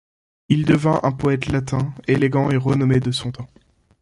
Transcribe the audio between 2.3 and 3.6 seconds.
et renommé de son temps.